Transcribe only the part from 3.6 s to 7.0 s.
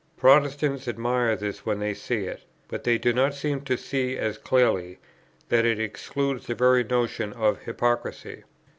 to see as clearly, that it excludes the very